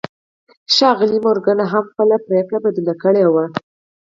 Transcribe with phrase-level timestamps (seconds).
[0.75, 3.45] ښاغلي مورګان هم خپله پرېکړه بدله کړې وه.